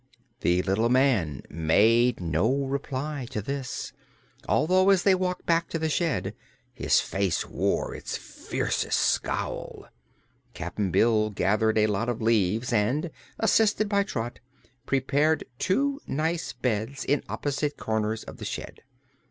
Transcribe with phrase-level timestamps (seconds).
[0.39, 3.93] The little man made no reply to this,
[4.49, 6.33] although as they walked back to the shed
[6.73, 9.89] his face wore its fiercest scowl.
[10.55, 14.39] Cap'n Bill gathered a lot of leaves and, assisted by Trot,
[14.87, 18.81] prepared two nice beds in opposite corners of the shed.